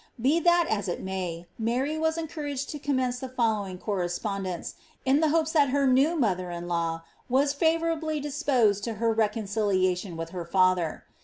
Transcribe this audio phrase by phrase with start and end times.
[0.19, 4.73] Be that as it may, Mary was encouraged to commence the following correspondence,
[5.05, 9.95] in the hopes that her new mother in law was favourably disposed to her reconcilia
[9.95, 11.03] tion with her father.